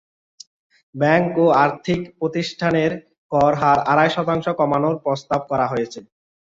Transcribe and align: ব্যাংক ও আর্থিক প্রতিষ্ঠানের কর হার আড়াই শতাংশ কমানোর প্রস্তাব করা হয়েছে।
ব্যাংক 0.95 1.31
ও 1.37 1.55
আর্থিক 1.63 1.99
প্রতিষ্ঠানের 2.19 2.91
কর 3.31 3.53
হার 3.61 3.79
আড়াই 3.91 4.09
শতাংশ 4.15 4.45
কমানোর 4.59 4.95
প্রস্তাব 5.03 5.41
করা 5.51 5.65
হয়েছে। 5.71 5.99